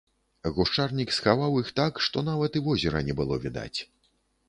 [0.55, 3.79] Гушчарнік схаваў іх так, што нават і возера не было відаць.